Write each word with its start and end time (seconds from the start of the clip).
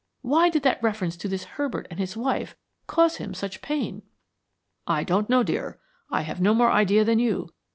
Why 0.23 0.49
did 0.49 0.63
that 0.63 0.81
reference 0.81 1.15
to 1.17 1.27
this 1.27 1.43
Herbert 1.43 1.85
and 1.91 1.99
his 1.99 2.17
wife 2.17 2.55
cause 2.87 3.17
him 3.17 3.35
such 3.35 3.61
pain?" 3.61 4.01
"I 4.87 5.03
don't 5.03 5.29
know, 5.29 5.43
dear; 5.43 5.79
I 6.09 6.21
have 6.23 6.41
no 6.41 6.55
more 6.55 6.71
idea 6.71 7.03
than 7.05 7.19
you. 7.19 7.53